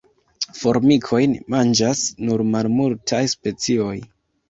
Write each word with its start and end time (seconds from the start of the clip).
Formikojn 0.59 1.37
manĝas 1.55 2.03
nur 2.25 2.47
malmultaj 2.57 3.25
specioj. 3.39 3.97